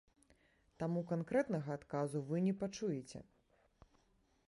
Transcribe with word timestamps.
Таму 0.83 1.03
канкрэтнага 1.11 1.69
адказу 1.81 2.25
вы 2.31 2.43
не 2.49 2.53
пачуеце. 2.65 3.19